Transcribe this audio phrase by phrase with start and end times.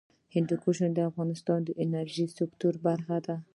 [0.35, 3.35] هندوکش د افغانستان د انرژۍ سکتور برخه ده.